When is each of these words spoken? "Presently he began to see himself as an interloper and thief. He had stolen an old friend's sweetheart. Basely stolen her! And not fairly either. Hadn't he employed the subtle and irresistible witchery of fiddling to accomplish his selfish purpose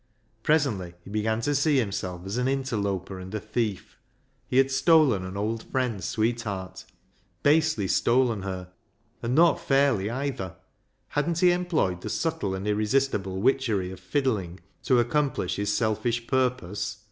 "Presently 0.41 0.95
he 1.03 1.11
began 1.11 1.41
to 1.41 1.53
see 1.53 1.77
himself 1.77 2.25
as 2.25 2.37
an 2.37 2.47
interloper 2.47 3.19
and 3.19 3.31
thief. 3.31 3.99
He 4.47 4.57
had 4.57 4.71
stolen 4.71 5.23
an 5.23 5.37
old 5.37 5.61
friend's 5.71 6.05
sweetheart. 6.05 6.85
Basely 7.43 7.87
stolen 7.87 8.41
her! 8.41 8.71
And 9.21 9.35
not 9.35 9.59
fairly 9.59 10.09
either. 10.09 10.55
Hadn't 11.09 11.37
he 11.37 11.51
employed 11.51 12.01
the 12.01 12.09
subtle 12.09 12.55
and 12.55 12.67
irresistible 12.67 13.41
witchery 13.41 13.91
of 13.91 13.99
fiddling 13.99 14.61
to 14.85 14.97
accomplish 14.97 15.57
his 15.57 15.71
selfish 15.71 16.25
purpose 16.25 16.97